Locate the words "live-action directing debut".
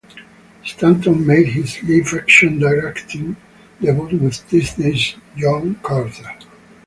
1.83-4.17